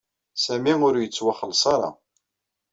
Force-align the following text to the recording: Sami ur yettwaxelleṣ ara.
Sami 0.43 0.73
ur 0.87 0.95
yettwaxelleṣ 0.97 1.63
ara. 1.73 1.89